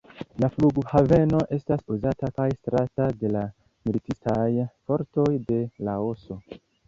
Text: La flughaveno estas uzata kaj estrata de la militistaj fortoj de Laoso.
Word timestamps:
La 0.43 0.47
flughaveno 0.53 1.41
estas 1.57 1.83
uzata 1.95 2.29
kaj 2.37 2.47
estrata 2.53 3.09
de 3.19 3.31
la 3.35 3.45
militistaj 3.89 4.49
fortoj 4.91 5.27
de 5.51 5.61
Laoso. 5.89 6.41